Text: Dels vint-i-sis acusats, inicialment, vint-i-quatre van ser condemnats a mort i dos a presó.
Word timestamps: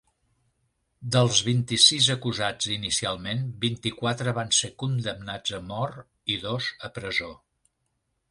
Dels 1.15 1.41
vint-i-sis 1.47 2.05
acusats, 2.13 2.69
inicialment, 2.77 3.43
vint-i-quatre 3.65 4.33
van 4.39 4.51
ser 4.61 4.71
condemnats 4.85 5.53
a 5.57 5.59
mort 5.69 6.35
i 6.37 6.39
dos 6.47 6.71
a 6.89 6.91
presó. 6.97 7.29